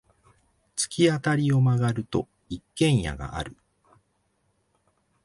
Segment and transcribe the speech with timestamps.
[0.75, 3.55] 突き当たりを曲がると、一軒家がある。